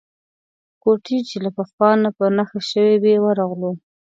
[0.81, 3.71] کوټې چې له پخوا نه په نښه شوې وې ورغلو.